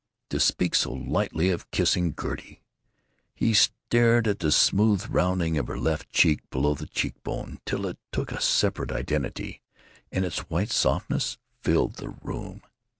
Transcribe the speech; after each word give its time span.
To 0.31 0.39
speak 0.39 0.73
so 0.73 0.93
lightly 0.93 1.51
of 1.51 1.69
kissing 1.69 2.15
Gertie! 2.19 2.63
He 3.35 3.53
stared 3.53 4.27
at 4.27 4.39
the 4.39 4.51
smooth 4.51 5.05
rounding 5.07 5.59
of 5.59 5.67
her 5.67 5.77
left 5.77 6.09
cheek 6.09 6.39
below 6.49 6.73
the 6.73 6.87
cheek 6.87 7.21
bone 7.21 7.59
till 7.67 7.85
it 7.85 7.99
took 8.11 8.31
a 8.31 8.41
separate 8.41 8.91
identity, 8.91 9.61
and 10.11 10.25
its 10.25 10.49
white 10.49 10.71
softness 10.71 11.37
filled 11.61 11.97
the 11.97 12.09
room. 12.09 12.63